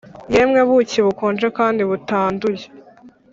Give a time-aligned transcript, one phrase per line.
[0.33, 2.65] yemwe buki bukonje kandi butanduye